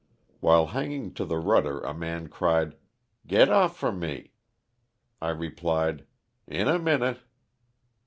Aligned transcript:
While 0.39 0.65
hanging 0.65 1.13
to 1.13 1.25
the 1.25 1.37
rudder 1.37 1.79
a 1.81 1.93
man 1.93 2.27
cried, 2.27 2.75
*' 3.01 3.15
Get 3.27 3.49
off 3.49 3.77
from 3.77 3.99
me." 3.99 4.31
I 5.21 5.29
replied, 5.29 6.07
'*In 6.47 6.67
a 6.67 6.79
min 6.79 7.01
ute." 7.03 7.19